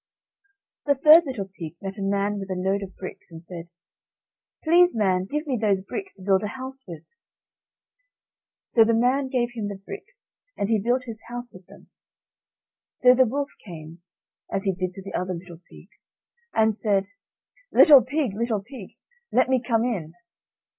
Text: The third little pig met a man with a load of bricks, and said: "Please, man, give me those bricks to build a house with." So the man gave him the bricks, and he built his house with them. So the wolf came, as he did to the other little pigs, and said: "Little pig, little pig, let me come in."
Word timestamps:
The 0.87 0.95
third 0.95 1.27
little 1.27 1.47
pig 1.55 1.75
met 1.79 1.99
a 1.99 2.01
man 2.01 2.39
with 2.39 2.49
a 2.49 2.55
load 2.59 2.81
of 2.81 2.95
bricks, 2.95 3.31
and 3.31 3.43
said: 3.45 3.69
"Please, 4.63 4.97
man, 4.97 5.25
give 5.25 5.45
me 5.45 5.57
those 5.61 5.83
bricks 5.85 6.15
to 6.15 6.23
build 6.23 6.41
a 6.41 6.57
house 6.57 6.83
with." 6.87 7.03
So 8.65 8.83
the 8.83 8.95
man 8.95 9.27
gave 9.27 9.49
him 9.53 9.67
the 9.67 9.75
bricks, 9.77 10.31
and 10.57 10.67
he 10.69 10.81
built 10.81 11.03
his 11.03 11.23
house 11.29 11.53
with 11.53 11.67
them. 11.67 11.91
So 12.95 13.13
the 13.13 13.27
wolf 13.27 13.51
came, 13.63 14.01
as 14.51 14.63
he 14.63 14.73
did 14.73 14.91
to 14.93 15.03
the 15.03 15.13
other 15.13 15.35
little 15.35 15.61
pigs, 15.69 16.17
and 16.51 16.75
said: 16.75 17.03
"Little 17.71 18.03
pig, 18.03 18.33
little 18.33 18.63
pig, 18.63 18.97
let 19.31 19.49
me 19.49 19.61
come 19.63 19.83
in." 19.83 20.15